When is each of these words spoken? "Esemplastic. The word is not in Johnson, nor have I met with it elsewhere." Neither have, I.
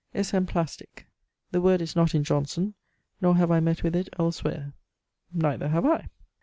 "Esemplastic. 0.15 1.05
The 1.51 1.61
word 1.61 1.79
is 1.79 1.95
not 1.95 2.15
in 2.15 2.23
Johnson, 2.23 2.73
nor 3.21 3.35
have 3.37 3.51
I 3.51 3.59
met 3.59 3.83
with 3.83 3.95
it 3.95 4.09
elsewhere." 4.17 4.73
Neither 5.31 5.67
have, 5.67 5.85
I. 5.85 6.09